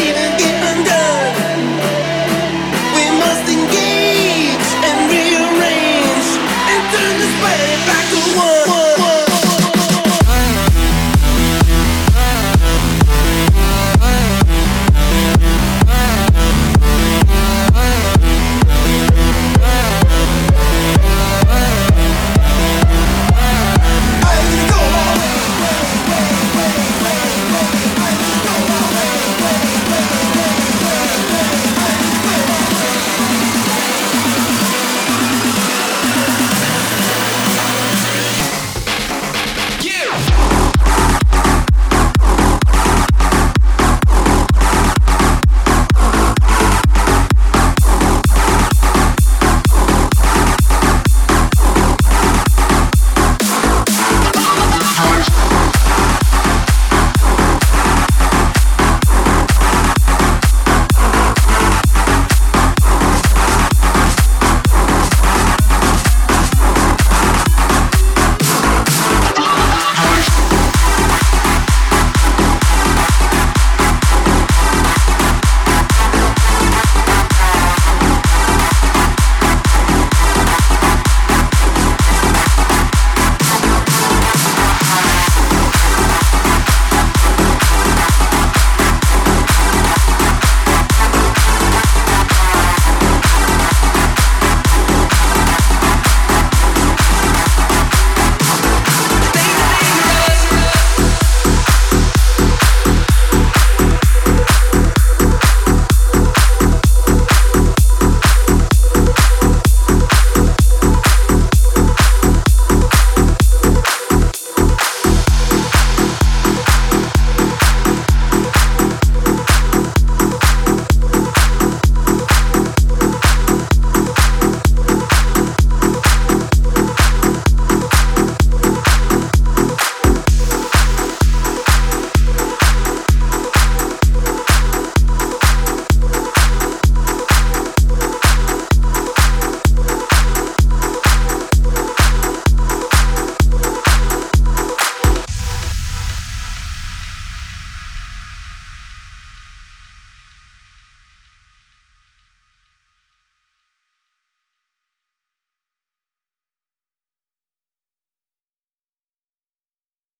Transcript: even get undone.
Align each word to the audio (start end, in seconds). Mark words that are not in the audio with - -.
even 0.00 0.30
get 0.38 0.56
undone. 0.70 1.59